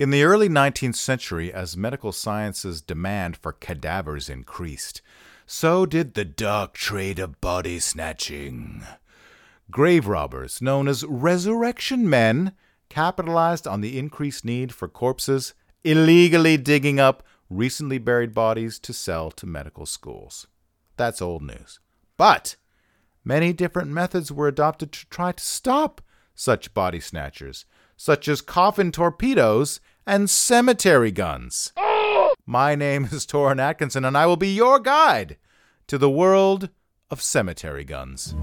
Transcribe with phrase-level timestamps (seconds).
[0.00, 5.02] In the early 19th century, as medical science's demand for cadavers increased,
[5.44, 8.82] so did the dark trade of body snatching.
[9.70, 12.52] Grave robbers, known as resurrection men,
[12.88, 15.52] capitalized on the increased need for corpses,
[15.84, 20.46] illegally digging up recently buried bodies to sell to medical schools.
[20.96, 21.78] That's old news.
[22.16, 22.56] But
[23.22, 26.00] many different methods were adopted to try to stop
[26.34, 27.66] such body snatchers,
[27.98, 31.72] such as coffin torpedoes and cemetery guns.
[32.46, 35.36] My name is Torrin Atkinson, and I will be your guide
[35.86, 36.70] to the world
[37.10, 38.34] of cemetery guns.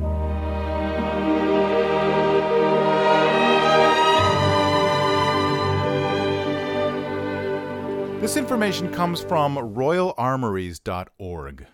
[8.21, 11.67] This information comes from royalarmories.org.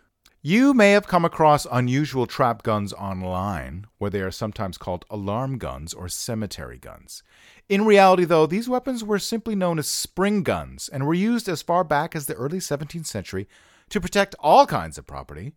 [0.45, 5.57] You may have come across unusual trap guns online, where they are sometimes called alarm
[5.57, 7.23] guns or cemetery guns.
[7.69, 11.61] In reality, though, these weapons were simply known as spring guns and were used as
[11.61, 13.47] far back as the early 17th century
[13.88, 15.53] to protect all kinds of property.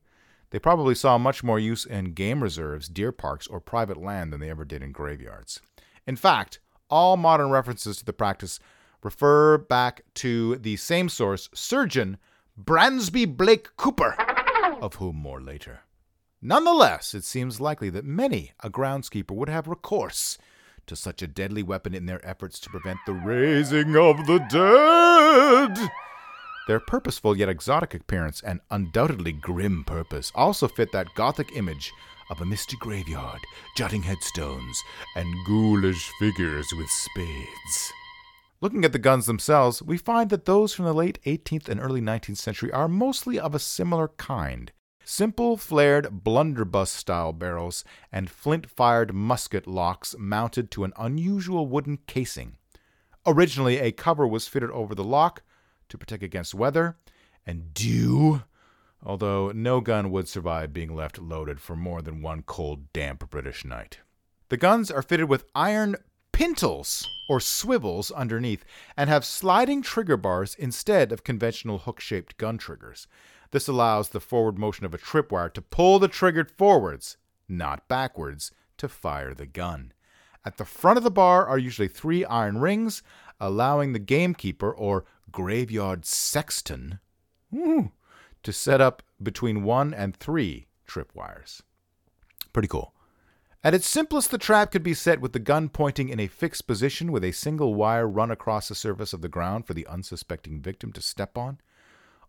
[0.50, 4.38] They probably saw much more use in game reserves, deer parks, or private land than
[4.38, 5.60] they ever did in graveyards.
[6.06, 8.60] In fact, all modern references to the practice
[9.02, 12.18] refer back to the same source, surgeon
[12.56, 14.16] Bransby Blake Cooper,
[14.80, 15.80] of whom more later.
[16.42, 20.38] Nonetheless, it seems likely that many a groundskeeper would have recourse
[20.86, 25.90] to such a deadly weapon in their efforts to prevent the raising of the dead.
[26.68, 31.92] Their purposeful yet exotic appearance and undoubtedly grim purpose also fit that gothic image
[32.30, 33.40] of a misty graveyard,
[33.76, 34.82] jutting headstones,
[35.14, 37.92] and ghoulish figures with spades.
[38.62, 42.00] Looking at the guns themselves, we find that those from the late 18th and early
[42.00, 44.72] 19th century are mostly of a similar kind.
[45.04, 51.98] Simple flared blunderbuss style barrels and flint fired musket locks mounted to an unusual wooden
[52.06, 52.56] casing.
[53.26, 55.42] Originally, a cover was fitted over the lock
[55.90, 56.96] to protect against weather
[57.44, 58.42] and dew,
[59.04, 63.64] although no gun would survive being left loaded for more than one cold, damp British
[63.64, 63.98] night.
[64.48, 65.96] The guns are fitted with iron
[66.36, 68.62] pintles or swivels underneath
[68.94, 73.06] and have sliding trigger bars instead of conventional hook shaped gun triggers.
[73.52, 77.16] This allows the forward motion of a tripwire to pull the trigger forwards,
[77.48, 79.94] not backwards, to fire the gun.
[80.44, 83.02] At the front of the bar are usually three iron rings,
[83.40, 86.98] allowing the gamekeeper or graveyard sexton
[87.50, 91.62] to set up between one and three tripwires.
[92.52, 92.92] Pretty cool.
[93.66, 96.68] At its simplest, the trap could be set with the gun pointing in a fixed
[96.68, 100.60] position with a single wire run across the surface of the ground for the unsuspecting
[100.60, 101.58] victim to step on.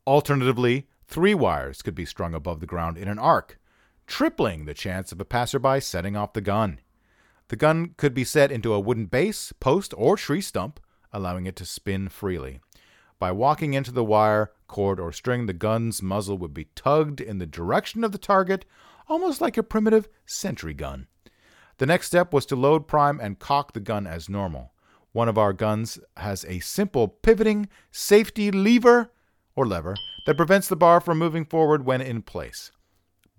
[0.07, 3.59] Alternatively, three wires could be strung above the ground in an arc,
[4.07, 6.79] tripling the chance of a passerby setting off the gun.
[7.49, 10.79] The gun could be set into a wooden base, post, or tree stump,
[11.13, 12.61] allowing it to spin freely.
[13.19, 17.37] By walking into the wire, cord, or string, the gun's muzzle would be tugged in
[17.37, 18.65] the direction of the target,
[19.07, 21.05] almost like a primitive sentry gun.
[21.77, 24.73] The next step was to load, prime, and cock the gun as normal.
[25.11, 29.11] One of our guns has a simple pivoting safety lever
[29.55, 29.95] or lever
[30.25, 32.71] that prevents the bar from moving forward when in place.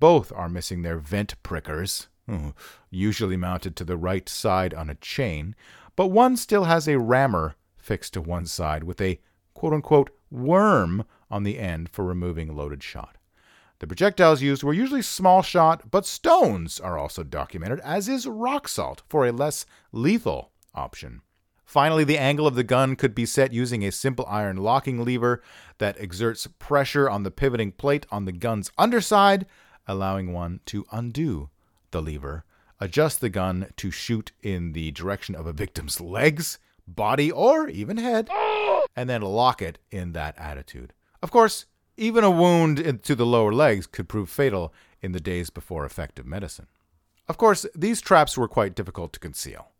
[0.00, 2.08] Both are missing their vent prickers,
[2.90, 5.54] usually mounted to the right side on a chain,
[5.96, 9.20] but one still has a rammer fixed to one side with a
[9.54, 13.17] quote unquote worm on the end for removing loaded shot.
[13.80, 18.66] The projectiles used were usually small shot, but stones are also documented, as is rock
[18.66, 21.22] salt for a less lethal option.
[21.64, 25.42] Finally, the angle of the gun could be set using a simple iron locking lever
[25.76, 29.44] that exerts pressure on the pivoting plate on the gun's underside,
[29.86, 31.50] allowing one to undo
[31.90, 32.44] the lever,
[32.80, 37.98] adjust the gun to shoot in the direction of a victim's legs, body, or even
[37.98, 38.28] head,
[38.96, 40.94] and then lock it in that attitude.
[41.22, 41.66] Of course,
[41.98, 44.72] even a wound to the lower legs could prove fatal
[45.02, 46.66] in the days before effective medicine.
[47.28, 49.72] Of course, these traps were quite difficult to conceal.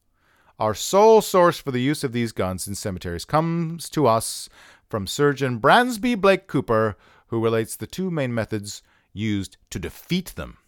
[0.59, 4.49] Our sole source for the use of these guns in cemeteries comes to us
[4.89, 6.97] from Surgeon Bransby Blake Cooper,
[7.29, 8.83] who relates the two main methods
[9.13, 10.59] used to defeat them.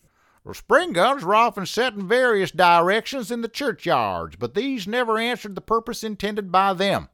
[0.46, 5.18] The spring guns were often set in various directions in the churchyards, but these never
[5.18, 7.08] answered the purpose intended by them.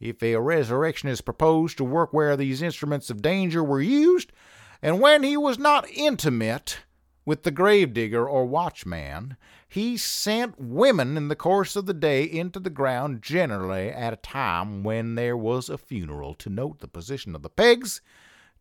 [0.00, 4.32] If a resurrection is proposed to work where these instruments of danger were used,
[4.80, 6.78] and when he was not intimate
[7.24, 9.36] with the gravedigger or watchman,
[9.68, 14.16] he sent women in the course of the day into the ground, generally at a
[14.16, 18.00] time when there was a funeral, to note the position of the pegs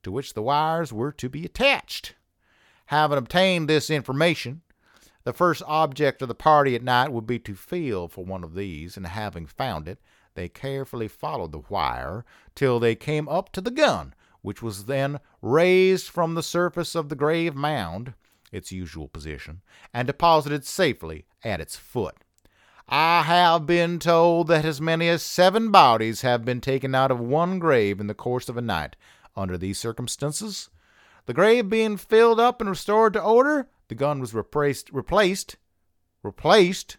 [0.04, 2.16] to which the wires were to be attached.
[2.88, 4.62] Having obtained this information,
[5.24, 8.56] the first object of the party at night would be to feel for one of
[8.56, 10.00] these, and having found it,
[10.38, 12.24] They carefully followed the wire
[12.54, 14.14] till they came up to the gun,
[14.44, 18.14] which was then raised from the surface of the grave mound,
[18.52, 22.18] its usual position, and deposited safely at its foot.
[22.88, 27.20] I have been told that as many as seven bodies have been taken out of
[27.20, 28.96] one grave in the course of a night.
[29.36, 30.70] Under these circumstances,
[31.26, 35.56] the grave being filled up and restored to order, the gun was replaced, replaced,
[36.22, 36.98] replaced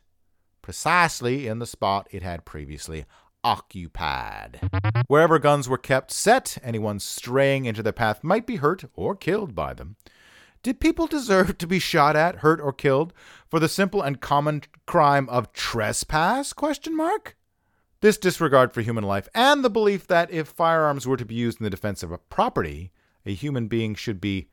[0.68, 3.06] precisely in the spot it had previously
[3.44, 4.60] occupied.
[5.06, 9.54] Wherever guns were kept set, anyone straying into their path might be hurt or killed
[9.54, 9.96] by them.
[10.62, 13.12] Did people deserve to be shot at, hurt, or killed
[13.46, 16.52] for the simple and common crime of trespass?
[16.52, 17.36] Question mark.
[18.00, 21.60] This disregard for human life and the belief that if firearms were to be used
[21.60, 22.92] in the defense of a property,
[23.26, 24.48] a human being should be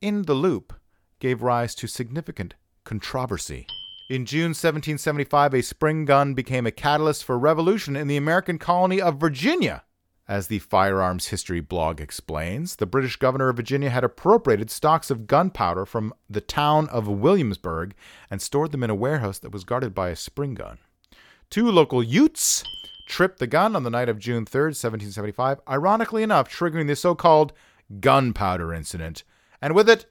[0.00, 0.72] in the loop
[1.18, 2.54] gave rise to significant
[2.84, 3.66] controversy.
[4.10, 9.00] In June 1775, a spring gun became a catalyst for revolution in the American colony
[9.00, 9.84] of Virginia.
[10.26, 15.28] As the Firearms History blog explains, the British governor of Virginia had appropriated stocks of
[15.28, 17.94] gunpowder from the town of Williamsburg
[18.28, 20.78] and stored them in a warehouse that was guarded by a spring gun.
[21.48, 22.64] Two local Utes
[23.06, 27.14] tripped the gun on the night of June 3, 1775, ironically enough, triggering the so
[27.14, 27.52] called
[28.00, 29.22] gunpowder incident,
[29.62, 30.06] and with it,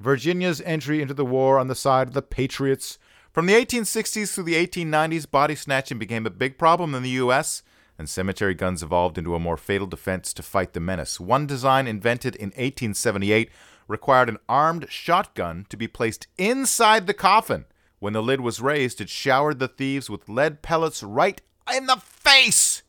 [0.00, 2.98] Virginia's entry into the war on the side of the Patriots.
[3.34, 7.62] From the 1860s through the 1890s, body snatching became a big problem in the U.S
[7.98, 11.20] and cemetery guns evolved into a more fatal defense to fight the menace.
[11.20, 13.50] One design invented in 1878
[13.86, 17.66] required an armed shotgun to be placed inside the coffin.
[17.98, 21.40] When the lid was raised, it showered the thieves with lead pellets right
[21.74, 22.82] in the face.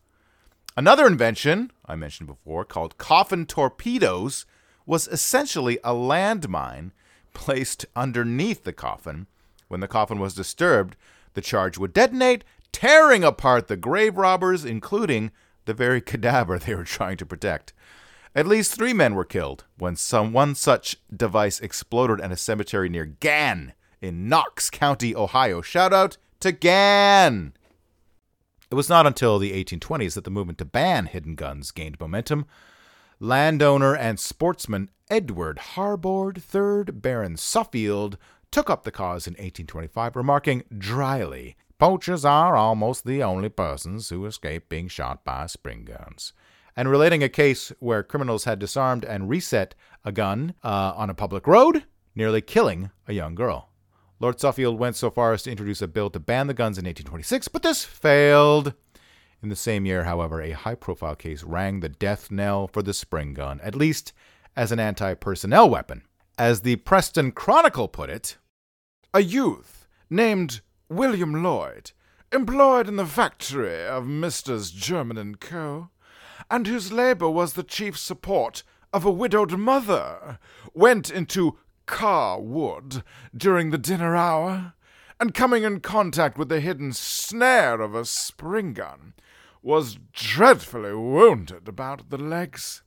[0.78, 4.46] Another invention, I mentioned before, called coffin torpedoes,
[4.86, 6.92] was essentially a landmine
[7.34, 9.28] placed underneath the coffin.
[9.68, 10.96] When the coffin was disturbed,
[11.34, 15.32] the charge would detonate tearing apart the grave robbers, including
[15.66, 17.74] the very cadaver they were trying to protect.
[18.36, 22.90] At least three men were killed when some one such device exploded at a cemetery
[22.90, 25.62] near Gann in Knox County, Ohio.
[25.62, 27.54] Shout out to Gann!
[28.70, 32.46] It was not until the 1820s that the movement to ban hidden guns gained momentum.
[33.22, 38.18] Landowner and sportsman Edward Harbord, 3rd Baron Suffield,
[38.56, 44.26] took up the cause in 1825, remarking dryly Poachers are almost the only persons who
[44.26, 46.32] escape being shot by spring guns.
[46.74, 49.76] And relating a case where criminals had disarmed and reset
[50.06, 51.84] a gun uh, on a public road,
[52.16, 53.72] nearly killing a young girl.
[54.22, 56.86] Lord Suffield went so far as to introduce a bill to ban the guns in
[56.86, 58.74] 1826, but this failed.
[59.44, 62.94] In the same year, however, a high profile case rang the death knell for the
[62.94, 64.14] spring gun, at least
[64.56, 66.04] as an anti personnel weapon.
[66.38, 68.38] As the Preston Chronicle put it,
[69.16, 70.60] a youth named
[70.90, 71.94] William Lloyd,
[72.34, 74.72] employed in the factory of Messrs.
[74.72, 75.90] German and Co.,
[76.52, 80.38] and whose labour was the chief support of a widowed mother,
[80.74, 83.04] went into Carr Wood
[83.34, 84.74] during the dinner hour,
[85.18, 89.14] and coming in contact with the hidden snare of a spring gun,
[89.62, 92.84] was dreadfully wounded about the legs.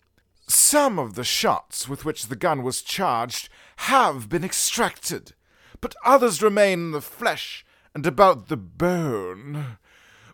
[0.46, 5.32] Some of the shots with which the gun was charged have been extracted,
[5.80, 7.64] but others remain in the flesh
[7.94, 9.78] and about the bone,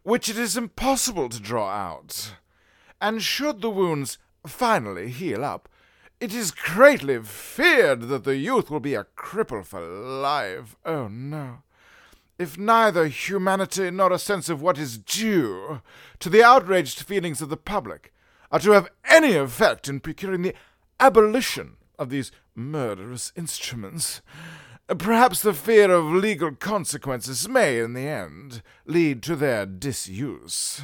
[0.03, 2.35] which it is impossible to draw out.
[3.01, 5.69] And should the wounds finally heal up,
[6.21, 10.77] it is greatly feared that the youth will be a cripple for life.
[10.85, 11.63] Oh no.
[12.39, 15.83] If neither humanity nor a sense of what is due
[16.19, 18.13] to the outraged feelings of the public
[18.51, 20.55] are to have any effect in procuring the
[20.99, 24.21] abolition of these murderous instruments,
[24.87, 30.83] Perhaps the fear of legal consequences may, in the end, lead to their disuse.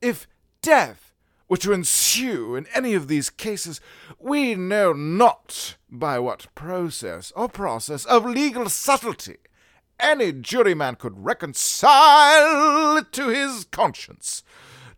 [0.00, 0.26] If
[0.62, 1.12] death
[1.46, 3.82] were to ensue in any of these cases,
[4.18, 9.36] we know not by what process or process of legal subtlety
[10.00, 14.42] any juryman could reconcile it to his conscience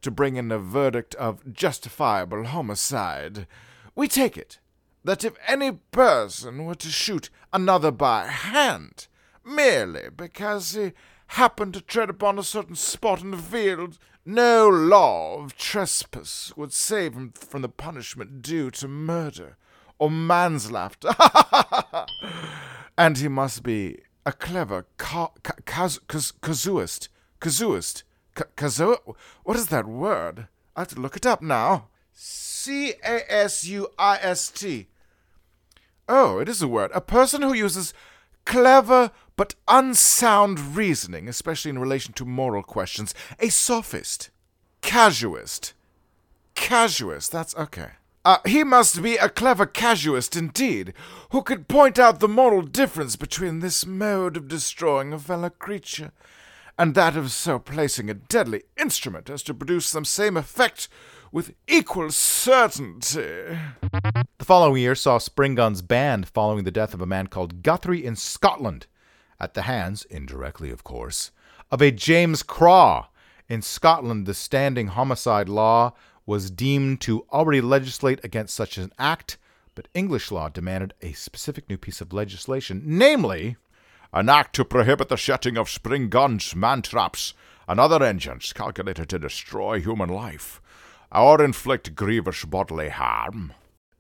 [0.03, 3.47] to bring in a verdict of justifiable homicide.
[3.95, 4.59] We take it
[5.05, 9.07] that if any person were to shoot another by hand,
[9.45, 10.93] merely because he
[11.29, 16.73] happened to tread upon a certain spot in the field, no law of trespass would
[16.73, 19.57] save him from the punishment due to murder
[19.99, 21.11] or manslaughter.
[22.99, 27.09] and he must be a clever ca- ca- casuist.
[27.41, 28.03] Casuist.
[28.35, 28.97] Ca-
[29.45, 30.49] what is that word?
[30.77, 31.89] I have to look it up now.
[32.13, 34.89] C A S U I S T.
[36.13, 36.91] Oh, it is a word.
[36.93, 37.95] A person who uses
[38.45, 43.15] clever but unsound reasoning, especially in relation to moral questions.
[43.39, 44.31] A sophist.
[44.83, 45.73] casuist.
[46.57, 47.91] Casuist, that's okay.
[48.25, 50.95] Uh, he must be a clever casuist indeed,
[51.31, 56.11] who could point out the moral difference between this mode of destroying a fellow creature
[56.77, 60.89] and that of so placing a deadly instrument as to produce the same effect
[61.33, 63.59] with equal certainty.
[64.39, 68.05] The following year saw spring guns banned following the death of a man called Guthrie
[68.05, 68.87] in Scotland,
[69.39, 71.31] at the hands, indirectly of course,
[71.71, 73.07] of a James Craw.
[73.49, 75.93] In Scotland, the standing homicide law
[76.27, 79.39] was deemed to already legislate against such an act,
[79.75, 83.57] but English law demanded a specific new piece of legislation, namely,
[84.13, 87.35] an act to prohibit the shooting of spring guns, man traps,
[87.69, 90.60] and other engines calculated to destroy human life
[91.13, 93.53] or inflict grievous bodily harm.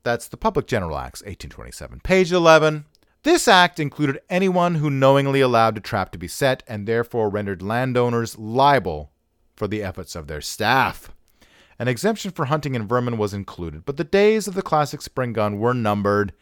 [0.03, 2.01] That's the Public General Acts, 1827.
[2.01, 2.85] Page 11.
[3.23, 7.61] This act included anyone who knowingly allowed a trap to be set and therefore rendered
[7.61, 9.11] landowners liable
[9.57, 11.13] for the efforts of their staff.
[11.79, 15.35] An exemption for hunting and vermin was included, but the days of the classic spring
[15.35, 16.33] gun were numbered.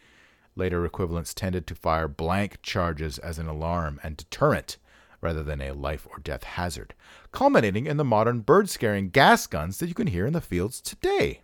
[0.55, 4.77] Later equivalents tended to fire blank charges as an alarm and deterrent
[5.21, 6.93] rather than a life or death hazard,
[7.31, 10.81] culminating in the modern bird scaring gas guns that you can hear in the fields
[10.81, 11.41] today.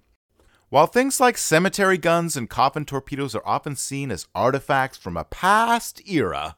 [0.69, 5.23] While things like cemetery guns and coffin torpedoes are often seen as artifacts from a
[5.23, 6.57] past era,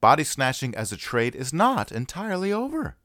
[0.00, 2.96] body snatching as a trade is not entirely over.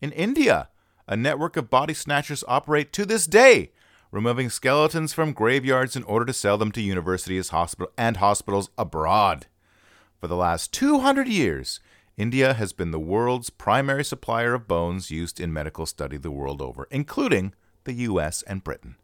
[0.00, 0.68] In India,
[1.06, 3.72] a network of body snatchers operate to this day,
[4.10, 9.46] removing skeletons from graveyards in order to sell them to universities hospital and hospitals abroad.
[10.20, 11.80] For the last 200 years,
[12.20, 16.60] India has been the world's primary supplier of bones used in medical study the world
[16.60, 18.96] over, including the US and Britain.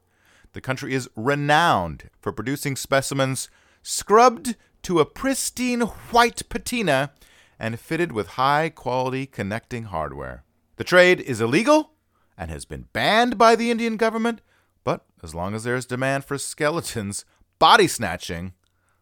[0.53, 3.49] The country is renowned for producing specimens
[3.83, 7.13] scrubbed to a pristine white patina
[7.59, 10.45] and fitted with high quality connecting hardware.
[10.77, 11.93] The trade is illegal
[12.37, 14.43] and has been banned by the Indian government,
[14.85, 17.25] but as long as there is demand for skeletons,
[17.59, 18.53] body snatching,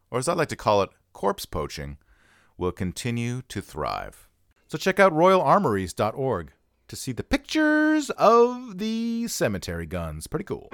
[0.09, 1.99] or as I like to call it, corpse poaching,
[2.57, 4.29] will continue to thrive.
[4.69, 6.53] So check out royalarmories.org
[6.89, 10.27] to see the pictures of the cemetery guns.
[10.27, 10.69] Pretty cool.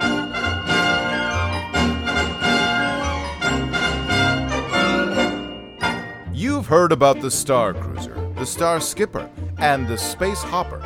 [6.33, 10.83] You've heard about the Star Cruiser, the Star Skipper, and the Space Hopper,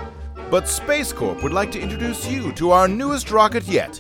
[0.52, 4.00] but Space Corp would like to introduce you to our newest rocket yet.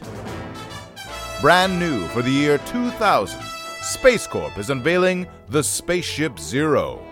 [1.41, 3.39] Brand new for the year 2000,
[3.85, 7.05] Space Corp is unveiling the Spaceship Zero,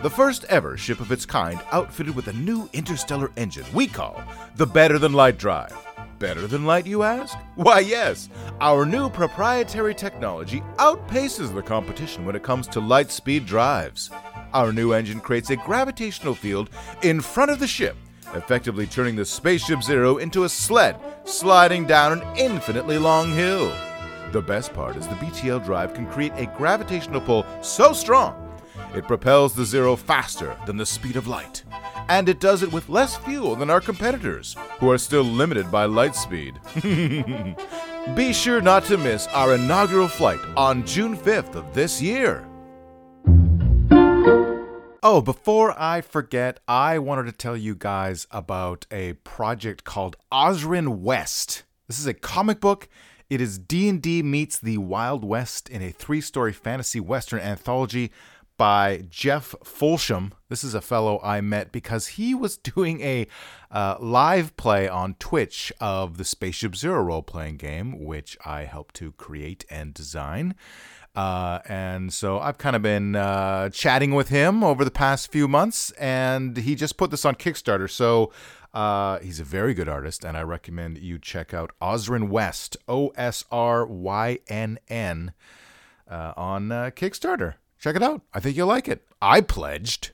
[0.00, 4.22] the first ever ship of its kind outfitted with a new interstellar engine we call
[4.54, 5.76] the Better Than Light Drive.
[6.20, 7.36] Better than light, you ask?
[7.56, 8.28] Why, yes.
[8.60, 14.08] Our new proprietary technology outpaces the competition when it comes to light speed drives.
[14.52, 16.70] Our new engine creates a gravitational field
[17.02, 17.96] in front of the ship,
[18.34, 23.74] effectively turning the Spaceship Zero into a sled sliding down an infinitely long hill.
[24.34, 28.40] The best part is the BTL drive can create a gravitational pull so strong
[28.92, 31.62] it propels the Zero faster than the speed of light
[32.08, 35.84] and it does it with less fuel than our competitors, who are still limited by
[35.84, 36.58] light speed.
[38.16, 42.44] Be sure not to miss our inaugural flight on June 5th of this year.
[45.02, 50.98] Oh, before I forget, I wanted to tell you guys about a project called Osrynn
[50.98, 51.62] West.
[51.86, 52.88] This is a comic book.
[53.30, 58.12] It is D&D meets the Wild West in a three-story fantasy western anthology
[58.56, 60.32] by Jeff Folsham.
[60.48, 63.26] This is a fellow I met because he was doing a
[63.70, 68.94] uh, live play on Twitch of the Spaceship Zero role playing game, which I helped
[68.96, 70.54] to create and design.
[71.16, 75.46] Uh, and so I've kind of been uh, chatting with him over the past few
[75.46, 77.88] months, and he just put this on Kickstarter.
[77.88, 78.32] So
[78.74, 83.08] uh, he's a very good artist, and I recommend you check out Osrynn West, O
[83.16, 85.32] S R Y N N,
[86.10, 87.54] uh, on uh, Kickstarter.
[87.78, 88.22] Check it out.
[88.34, 89.06] I think you'll like it.
[89.22, 90.10] I pledged.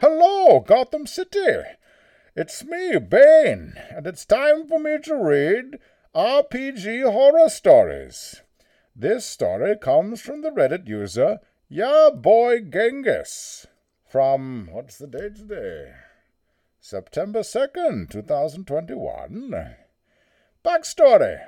[0.00, 1.64] Hello, Gotham City.
[2.34, 5.78] It's me, Bane, and it's time for me to read
[6.14, 8.42] RPG horror stories.
[8.94, 13.66] This story comes from the Reddit user Ya Boy Genghis
[14.08, 15.92] from what's the date today?
[16.88, 19.74] September 2nd, 2021.
[20.64, 21.40] Backstory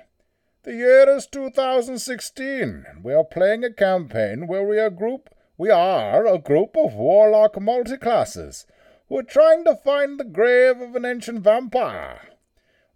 [0.65, 5.71] the year is 2016, and we are playing a campaign where we are group we
[5.71, 8.67] are a group of warlock multiclasses
[9.09, 12.31] who are trying to find the grave of an ancient vampire.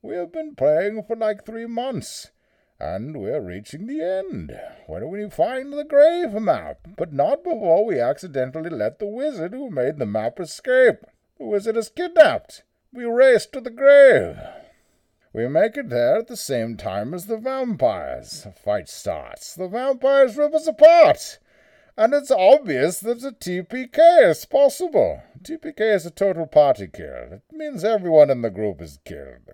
[0.03, 2.33] We have been playing for like three months,
[2.81, 4.59] and we are reaching the end.
[4.89, 9.71] When we find the grave map, but not before we accidentally let the wizard who
[9.71, 11.05] made the map escape.
[11.45, 14.37] Wizard is kidnapped, We race to the grave.
[15.33, 18.47] We make it there at the same time as the vampires.
[18.47, 19.55] A fight starts.
[19.55, 21.39] The vampires rip us apart.
[21.97, 25.23] And it's obvious that a TPK is possible.
[25.43, 27.33] TPK is a total party kill.
[27.33, 29.51] It means everyone in the group is killed.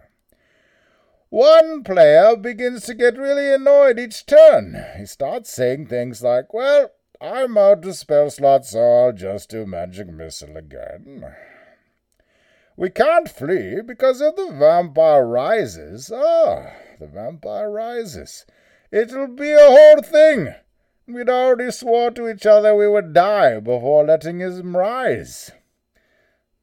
[1.31, 4.85] One player begins to get really annoyed each turn.
[4.97, 6.91] He starts saying things like, Well,
[7.21, 11.35] I'm out of spell slots, so I'll just do magic missile again.
[12.79, 18.47] We can't flee because if the vampire rises, ah, the vampire rises,
[18.93, 20.55] it'll be a whole thing.
[21.09, 25.51] We'd already swore to each other we would die before letting him rise.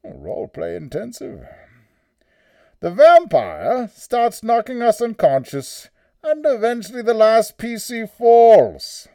[0.02, 1.46] Role play intensive.
[2.80, 5.90] The vampire starts knocking us unconscious,
[6.22, 9.06] and eventually the last PC falls.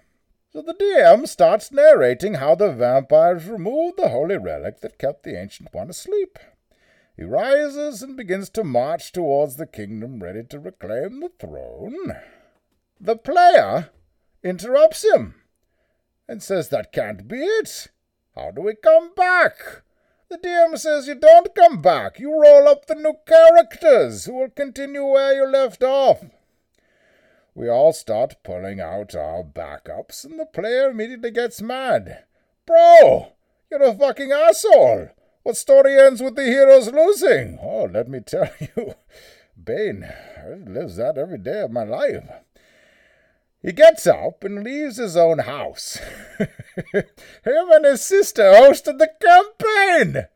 [0.53, 5.35] So the DM starts narrating how the vampires removed the holy relic that kept the
[5.41, 6.37] ancient one asleep.
[7.15, 12.15] He rises and begins to march towards the kingdom, ready to reclaim the throne.
[12.99, 13.89] The player
[14.43, 15.35] interrupts him
[16.27, 17.87] and says, That can't be it.
[18.35, 19.83] How do we come back?
[20.29, 22.17] The DM says you don't come back.
[22.17, 26.23] You roll up the new characters who will continue where you left off.
[27.53, 32.23] We all start pulling out our backups, and the player immediately gets mad.
[32.65, 33.33] Bro,
[33.69, 35.09] you're a fucking asshole.
[35.43, 37.57] What story ends with the heroes losing?
[37.61, 38.93] Oh, let me tell you,
[39.61, 40.07] Bane
[40.67, 42.29] lives that every day of my life.
[43.61, 45.99] He gets up and leaves his own house.
[46.93, 47.05] Him
[47.45, 50.27] and his sister hosted the campaign.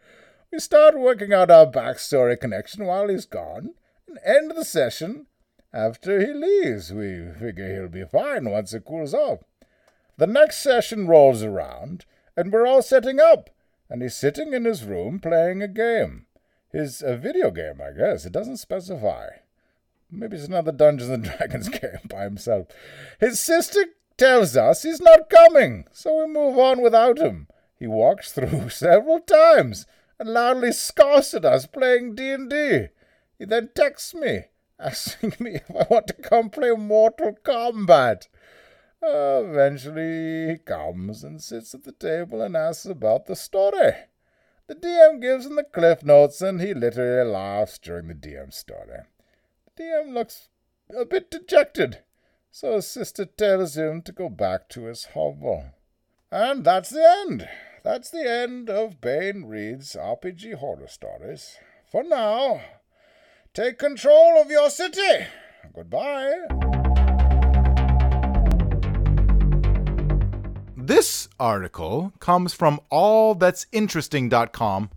[0.51, 3.73] We start working out our backstory connection while he's gone,
[4.07, 5.27] and end the session
[5.73, 6.93] after he leaves.
[6.93, 9.39] We figure he'll be fine once it cools off.
[10.17, 12.05] The next session rolls around,
[12.37, 13.49] and we're all setting up
[13.89, 16.25] and he's sitting in his room playing a game.
[16.71, 18.25] His a video game, I guess.
[18.25, 19.27] It doesn't specify.
[20.11, 22.67] Maybe it's another Dungeons and Dragons game by himself.
[23.19, 23.85] His sister
[24.17, 27.47] tells us he's not coming, so we move on without him.
[27.77, 29.85] He walks through several times
[30.19, 32.87] and loudly scoffs at us playing D&D.
[33.37, 34.45] He then texts me,
[34.79, 38.27] asking me if I want to come play Mortal Kombat.
[39.01, 43.93] Eventually, he comes and sits at the table and asks about the story.
[44.67, 49.01] The DM gives him the cliff notes, and he literally laughs during the DM story.
[49.75, 50.49] The DM looks
[50.95, 51.99] a bit dejected,
[52.51, 55.65] so his sister tells him to go back to his hovel.
[56.31, 57.47] And that's the end.
[57.83, 61.57] That's the end of Bane Reads RPG Horror Stories.
[61.91, 62.61] For now,
[63.53, 65.27] take control of your city.
[65.73, 66.74] Goodbye.
[70.87, 74.91] This article comes from allthat'sinteresting.com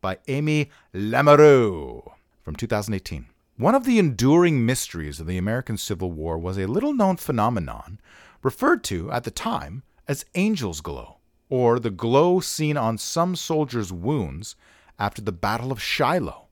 [0.00, 2.12] by Amy Lamoureux
[2.44, 3.26] from 2018.
[3.56, 7.98] One of the enduring mysteries of the American Civil War was a little known phenomenon
[8.40, 11.16] referred to at the time as angel's glow,
[11.48, 14.54] or the glow seen on some soldiers' wounds
[14.96, 16.46] after the Battle of Shiloh.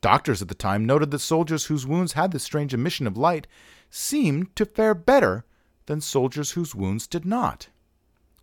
[0.00, 3.46] Doctors at the time noted that soldiers whose wounds had this strange emission of light
[3.90, 5.44] seemed to fare better
[5.86, 7.68] than soldiers whose wounds did not.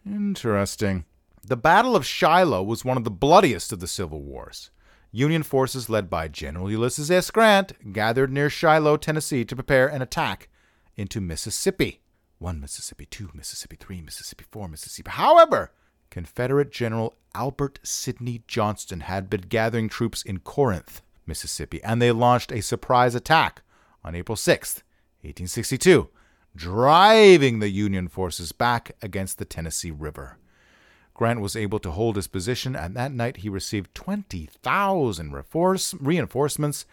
[0.10, 1.06] Interesting.
[1.46, 4.72] The Battle of Shiloh was one of the bloodiest of the Civil Wars.
[5.12, 7.30] Union forces led by General Ulysses S.
[7.32, 10.50] Grant gathered near Shiloh, Tennessee to prepare an attack
[10.96, 12.02] into Mississippi.
[12.40, 15.12] 1 Mississippi, 2 Mississippi, 3 Mississippi, 4 Mississippi.
[15.12, 15.72] However,
[16.10, 22.52] Confederate General Albert Sidney Johnston had been gathering troops in Corinth, Mississippi, and they launched
[22.52, 23.62] a surprise attack
[24.04, 24.76] on April 6,
[25.22, 26.10] 1862,
[26.60, 30.38] driving the Union forces back against the Tennessee River.
[31.14, 35.34] Grant was able to hold his position, and that night he received 20,000
[36.02, 36.86] reinforcements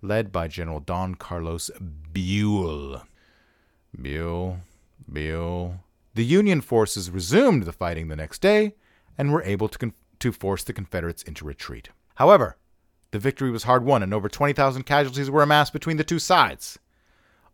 [0.00, 3.02] led by General Don Carlos Buell.
[3.94, 4.60] Buell,
[5.12, 5.80] Buell.
[6.14, 8.74] The Union forces resumed the fighting the next day
[9.18, 11.90] and were able to, con- to force the Confederates into retreat.
[12.14, 12.56] However,
[13.10, 16.78] the victory was hard won, and over 20,000 casualties were amassed between the two sides.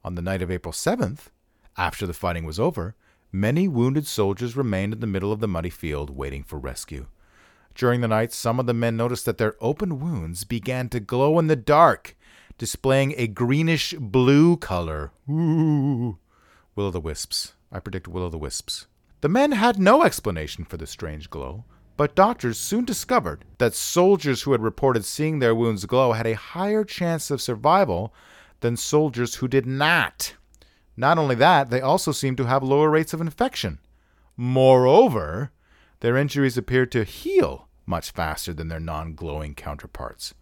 [0.05, 1.31] On the night of April 7th,
[1.77, 2.95] after the fighting was over,
[3.33, 7.07] many wounded soldiers remained in the middle of the muddy field waiting for rescue.
[7.75, 11.39] During the night, some of the men noticed that their open wounds began to glow
[11.39, 12.17] in the dark,
[12.57, 15.13] displaying a greenish blue color.
[15.29, 16.19] Ooh.
[16.75, 17.53] Will o' the wisps.
[17.71, 18.87] I predict will o' the wisps.
[19.21, 21.65] The men had no explanation for the strange glow,
[21.97, 26.35] but doctors soon discovered that soldiers who had reported seeing their wounds glow had a
[26.35, 28.15] higher chance of survival
[28.61, 30.35] than soldiers who did not.
[30.97, 33.79] Not only that, they also seem to have lower rates of infection.
[34.37, 35.51] Moreover,
[36.01, 40.35] their injuries appear to heal much faster than their non glowing counterparts.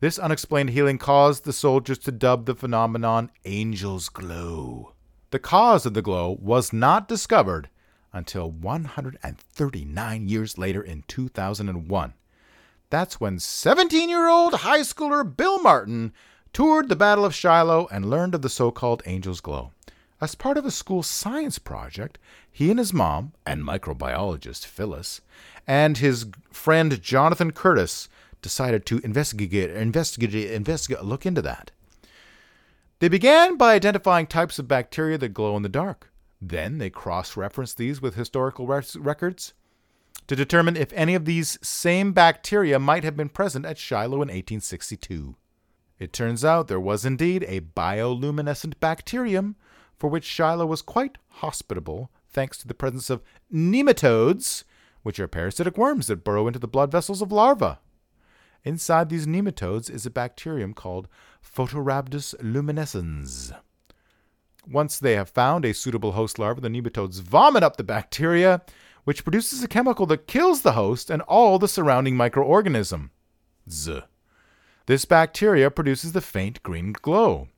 [0.00, 4.94] This unexplained healing caused the soldiers to dub the phenomenon Angel's Glow.
[5.30, 7.70] The cause of the glow was not discovered
[8.12, 12.14] until 139 years later in 2001.
[12.90, 16.12] That's when 17 year old high schooler Bill Martin
[16.52, 19.72] toured the Battle of Shiloh and learned of the so called Angel's Glow.
[20.20, 22.18] As part of a school science project,
[22.50, 25.20] he and his mom, and microbiologist Phyllis,
[25.66, 28.08] and his friend Jonathan Curtis
[28.42, 31.70] decided to investigate, investigate, investigate, look into that.
[32.98, 36.12] They began by identifying types of bacteria that glow in the dark.
[36.40, 39.54] Then they cross referenced these with historical records
[40.26, 44.28] to determine if any of these same bacteria might have been present at Shiloh in
[44.28, 45.34] 1862.
[46.02, 49.54] It turns out there was indeed a bioluminescent bacterium
[49.96, 53.22] for which Shiloh was quite hospitable thanks to the presence of
[53.54, 54.64] nematodes,
[55.04, 57.76] which are parasitic worms that burrow into the blood vessels of larvae.
[58.64, 61.06] Inside these nematodes is a bacterium called
[61.40, 63.52] Photorhabdus luminescens.
[64.68, 68.62] Once they have found a suitable host larva, the nematodes vomit up the bacteria,
[69.04, 73.10] which produces a chemical that kills the host and all the surrounding microorganism.
[74.86, 77.48] This bacteria produces the faint green glow.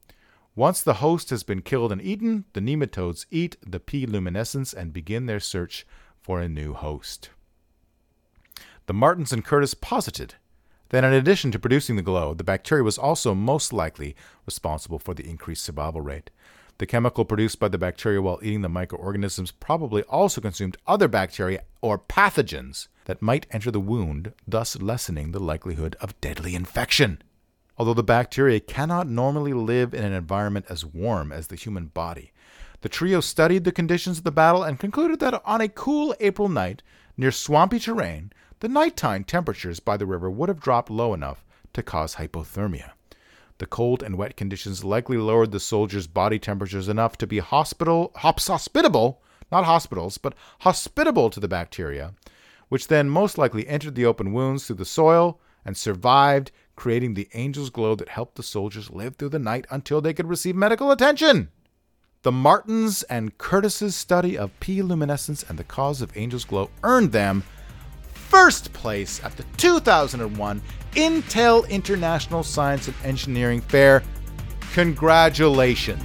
[0.54, 4.92] Once the host has been killed and eaten, the nematodes eat the P luminescens and
[4.92, 5.86] begin their search
[6.20, 7.30] for a new host.
[8.86, 10.34] The Martins and Curtis posited
[10.90, 14.14] that in addition to producing the glow, the bacteria was also most likely
[14.46, 16.30] responsible for the increased survival rate.
[16.78, 21.62] The chemical produced by the bacteria while eating the microorganisms probably also consumed other bacteria
[21.80, 27.22] or pathogens that might enter the wound, thus lessening the likelihood of deadly infection.
[27.76, 32.32] Although the bacteria cannot normally live in an environment as warm as the human body,
[32.82, 36.48] the trio studied the conditions of the battle and concluded that on a cool April
[36.48, 36.82] night
[37.16, 41.82] near swampy terrain, the nighttime temperatures by the river would have dropped low enough to
[41.82, 42.92] cause hypothermia.
[43.58, 48.12] The cold and wet conditions likely lowered the soldiers' body temperatures enough to be hospital,
[48.16, 52.14] hospitable, not hospitals, but hospitable to the bacteria,
[52.74, 57.28] which then most likely entered the open wounds through the soil and survived, creating the
[57.32, 60.90] angel's glow that helped the soldiers live through the night until they could receive medical
[60.90, 61.52] attention.
[62.22, 67.12] The Martins and Curtis's study of P luminescens and the cause of angel's glow earned
[67.12, 67.44] them
[68.12, 70.60] first place at the 2001
[70.96, 74.02] Intel International Science and Engineering Fair.
[74.72, 76.02] Congratulations.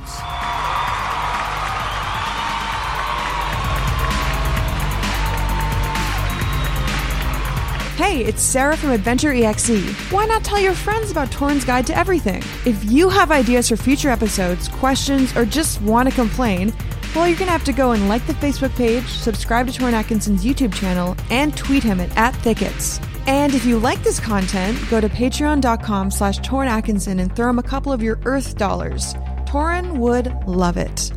[7.99, 9.91] Hey, it's Sarah from Adventure EXE.
[10.09, 12.41] Why not tell your friends about Torrin's Guide to Everything?
[12.65, 16.73] If you have ideas for future episodes, questions, or just want to complain,
[17.13, 19.91] well, you're going to have to go and like the Facebook page, subscribe to Torrin
[19.91, 23.01] Atkinson's YouTube channel, and tweet him at, at Thickets.
[23.27, 27.59] And if you like this content, go to patreon.com slash Torrin Atkinson and throw him
[27.59, 29.13] a couple of your Earth dollars.
[29.45, 31.11] Torrin would love it.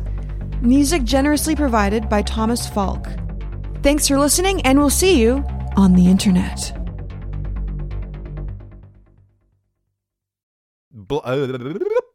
[0.61, 3.07] Music generously provided by Thomas Falk.
[3.83, 6.77] Thanks for listening, and we'll see you on the internet.